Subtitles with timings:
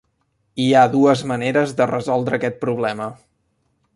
[0.63, 3.13] Hi ha dues maneres de resoldre aquest problema.